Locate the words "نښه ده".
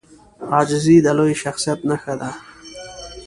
1.89-2.31